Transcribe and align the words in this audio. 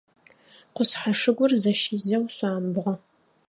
Къушъхьэ 0.75 1.11
шыгур 1.19 1.51
зэщизэу 1.61 2.25
шъуамбгъо. 2.35 2.93